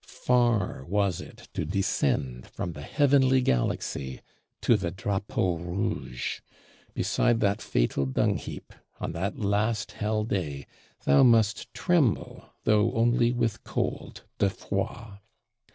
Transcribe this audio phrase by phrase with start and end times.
[0.07, 4.21] Far was it to descend from the heavenly Galaxy
[4.61, 6.39] to the Drapeau Rouge:
[6.95, 10.65] beside that fatal dung heap, on that last hell day,
[11.05, 15.19] thou must "tremble", though only with cold "de froid."